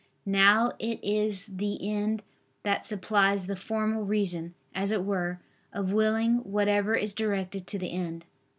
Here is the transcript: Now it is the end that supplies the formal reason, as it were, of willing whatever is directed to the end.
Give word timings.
Now 0.25 0.71
it 0.79 0.99
is 1.03 1.45
the 1.45 1.77
end 1.93 2.23
that 2.63 2.83
supplies 2.85 3.45
the 3.45 3.55
formal 3.55 4.03
reason, 4.03 4.55
as 4.73 4.91
it 4.91 5.03
were, 5.05 5.41
of 5.71 5.93
willing 5.93 6.37
whatever 6.37 6.95
is 6.95 7.13
directed 7.13 7.67
to 7.67 7.77
the 7.77 7.91
end. 7.91 8.25